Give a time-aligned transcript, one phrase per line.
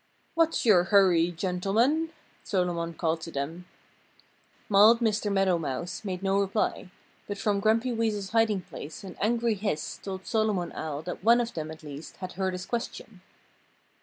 [0.33, 2.09] "What's your hurry, gentlemen?"
[2.43, 3.65] Solomon called to them.
[4.67, 5.31] Mild Mr.
[5.31, 6.89] Meadow Mouse made no reply.
[7.27, 11.53] But from Grumpy Weasel's hiding place an angry hiss told Solomon Owl that one of
[11.53, 13.21] them, at least, had heard his question.